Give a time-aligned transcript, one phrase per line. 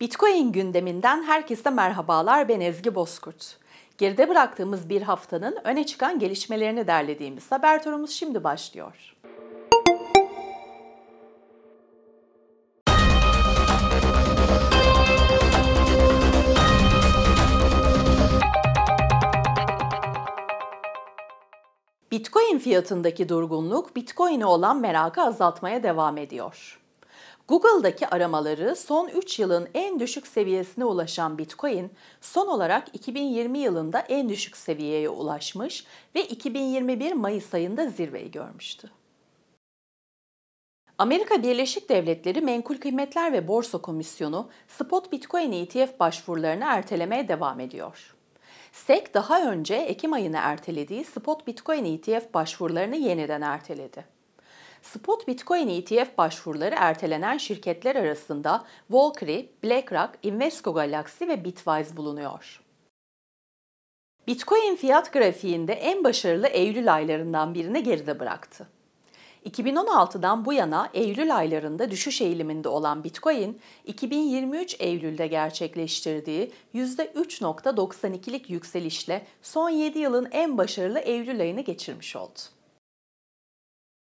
[0.00, 2.48] Bitcoin gündeminden herkese merhabalar.
[2.48, 3.58] Ben Ezgi Bozkurt.
[3.98, 9.16] Geride bıraktığımız bir haftanın öne çıkan gelişmelerini derlediğimiz haber turumuz şimdi başlıyor.
[22.10, 26.85] Bitcoin fiyatındaki durgunluk Bitcoin'e olan merakı azaltmaya devam ediyor.
[27.48, 31.90] Google'daki aramaları son 3 yılın en düşük seviyesine ulaşan Bitcoin,
[32.20, 38.90] son olarak 2020 yılında en düşük seviyeye ulaşmış ve 2021 Mayıs ayında zirveyi görmüştü.
[40.98, 48.14] Amerika Birleşik Devletleri Menkul Kıymetler ve Borsa Komisyonu spot Bitcoin ETF başvurularını ertelemeye devam ediyor.
[48.72, 54.15] SEC daha önce Ekim ayını ertelediği spot Bitcoin ETF başvurularını yeniden erteledi.
[54.92, 62.62] Spot Bitcoin ETF başvuruları ertelenen şirketler arasında Valkyrie, BlackRock, Invesco Galaxy ve Bitwise bulunuyor.
[64.26, 68.68] Bitcoin fiyat grafiğinde en başarılı Eylül aylarından birini geride bıraktı.
[69.46, 79.70] 2016'dan bu yana Eylül aylarında düşüş eğiliminde olan Bitcoin, 2023 Eylül'de gerçekleştirdiği %3.92'lik yükselişle son
[79.70, 82.55] 7 yılın en başarılı Eylül ayını geçirmiş oldu.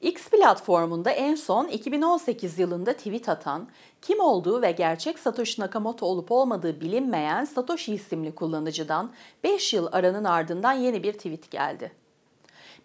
[0.00, 3.68] X platformunda en son 2018 yılında tweet atan,
[4.02, 9.12] kim olduğu ve gerçek Satoshi Nakamoto olup olmadığı bilinmeyen Satoshi isimli kullanıcıdan
[9.44, 11.92] 5 yıl aranın ardından yeni bir tweet geldi.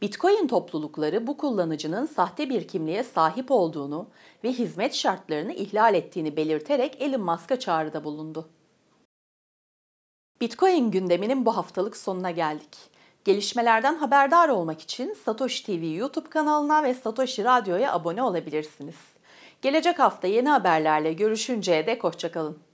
[0.01, 4.07] Bitcoin toplulukları bu kullanıcının sahte bir kimliğe sahip olduğunu
[4.43, 8.49] ve hizmet şartlarını ihlal ettiğini belirterek Elon Musk'a çağrıda bulundu.
[10.41, 12.77] Bitcoin gündeminin bu haftalık sonuna geldik.
[13.25, 18.95] Gelişmelerden haberdar olmak için Satoshi TV YouTube kanalına ve Satoshi Radyo'ya abone olabilirsiniz.
[19.61, 22.70] Gelecek hafta yeni haberlerle görüşünceye dek hoşçakalın.